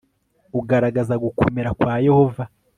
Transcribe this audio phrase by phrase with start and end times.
[0.59, 2.43] ugaragaza gukomera kwa yehova